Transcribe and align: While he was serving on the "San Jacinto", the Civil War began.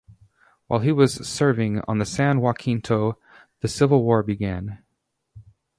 While 0.65 0.79
he 0.79 0.91
was 0.91 1.13
serving 1.27 1.81
on 1.87 1.99
the 1.99 2.07
"San 2.07 2.41
Jacinto", 2.41 3.19
the 3.59 3.67
Civil 3.67 4.01
War 4.03 4.23
began. 4.23 4.79